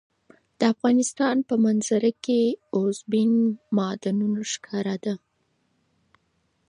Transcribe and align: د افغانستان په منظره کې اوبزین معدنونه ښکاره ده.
د 0.59 0.61
افغانستان 0.73 1.35
په 1.49 1.55
منظره 1.65 2.11
کې 2.25 2.41
اوبزین 2.75 3.33
معدنونه 3.77 4.41
ښکاره 4.53 4.95
ده. 5.05 5.15